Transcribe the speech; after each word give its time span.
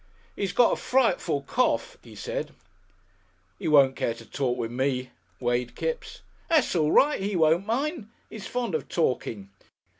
"He's 0.35 0.51
got 0.51 0.73
a 0.73 0.77
frightful 0.77 1.43
cough," 1.43 1.95
he 2.01 2.15
said. 2.15 2.55
"He 3.59 3.67
won't 3.67 3.95
care 3.95 4.15
to 4.15 4.25
talk 4.25 4.57
with 4.57 4.71
me," 4.71 5.11
weighed 5.39 5.75
Kipps. 5.75 6.23
"That's 6.49 6.75
all 6.75 6.91
right; 6.91 7.21
he 7.21 7.35
won't 7.35 7.67
mind. 7.67 8.09
He's 8.27 8.47
fond 8.47 8.73
of 8.73 8.89
talking. 8.89 9.51